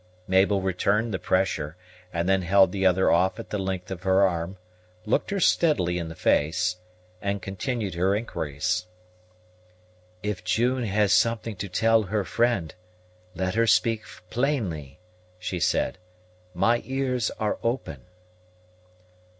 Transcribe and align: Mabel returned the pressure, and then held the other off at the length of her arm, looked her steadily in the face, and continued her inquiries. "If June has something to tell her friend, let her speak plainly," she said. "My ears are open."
Mabel 0.27 0.61
returned 0.63 1.13
the 1.13 1.19
pressure, 1.19 1.77
and 2.11 2.27
then 2.27 2.41
held 2.41 2.71
the 2.71 2.87
other 2.87 3.11
off 3.11 3.37
at 3.39 3.51
the 3.51 3.59
length 3.59 3.91
of 3.91 4.01
her 4.01 4.27
arm, 4.27 4.57
looked 5.05 5.29
her 5.29 5.39
steadily 5.39 5.99
in 5.99 6.07
the 6.07 6.15
face, 6.15 6.77
and 7.21 7.39
continued 7.39 7.93
her 7.93 8.15
inquiries. 8.15 8.87
"If 10.23 10.43
June 10.43 10.85
has 10.85 11.13
something 11.13 11.55
to 11.57 11.69
tell 11.69 12.01
her 12.01 12.23
friend, 12.23 12.73
let 13.35 13.53
her 13.53 13.67
speak 13.67 14.01
plainly," 14.31 14.97
she 15.37 15.59
said. 15.59 15.99
"My 16.55 16.81
ears 16.83 17.29
are 17.39 17.59
open." 17.61 18.01